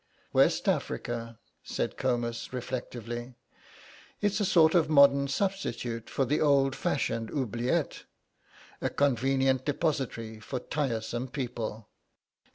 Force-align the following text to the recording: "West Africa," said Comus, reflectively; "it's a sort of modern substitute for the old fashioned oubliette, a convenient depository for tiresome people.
"West 0.33 0.67
Africa," 0.67 1.37
said 1.63 1.95
Comus, 1.95 2.51
reflectively; 2.51 3.35
"it's 4.19 4.39
a 4.39 4.45
sort 4.45 4.73
of 4.73 4.89
modern 4.89 5.27
substitute 5.27 6.09
for 6.09 6.25
the 6.25 6.41
old 6.41 6.75
fashioned 6.75 7.29
oubliette, 7.29 8.05
a 8.81 8.89
convenient 8.89 9.63
depository 9.63 10.39
for 10.39 10.59
tiresome 10.59 11.27
people. 11.27 11.87